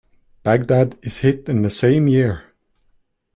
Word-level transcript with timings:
Baghdad 0.41 0.97
is 1.03 1.19
hit 1.19 1.47
in 1.47 1.61
the 1.61 1.69
same 1.69 2.07
year. 2.07 2.55